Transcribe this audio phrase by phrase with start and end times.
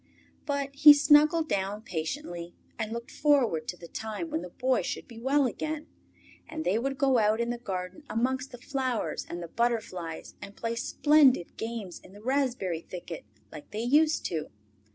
[0.47, 5.07] But he snuggled down patiently, and looked forward to the time when the Boy should
[5.07, 5.85] be well again,
[6.49, 10.55] and they would go out in the garden amongst the flowers and the butterflies and
[10.57, 14.47] play splendid games in the raspberry thicket like they used to.